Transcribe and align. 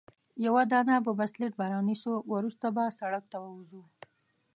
یوه 0.45 0.63
دانه 0.71 0.95
بوبسلیډ 1.05 1.51
به 1.59 1.65
رانیسو، 1.73 2.11
وروسته 2.33 2.65
به 2.75 2.83
سړک 2.99 3.23
ته 3.31 3.37
ووځو. 3.41 3.83